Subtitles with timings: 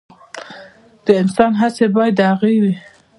[1.05, 2.73] د انسان هڅې باید د هغه وي.